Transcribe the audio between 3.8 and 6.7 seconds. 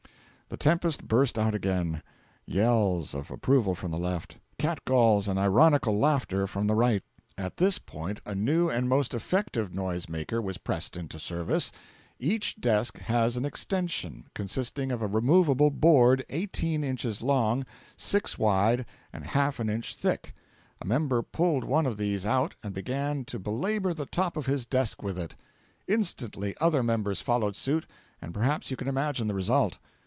the Left, catcalls and ironical laughter from